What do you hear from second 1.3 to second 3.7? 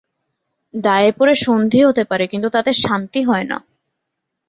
সন্ধি হতে পারে, কিন্তু তাতে শান্তি হয় না।